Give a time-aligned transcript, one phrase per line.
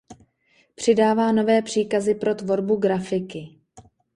[0.75, 3.49] Přidává nové příkazy pro tvorbu grafiky.